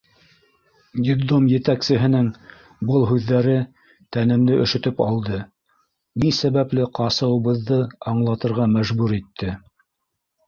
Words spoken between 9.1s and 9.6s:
итте.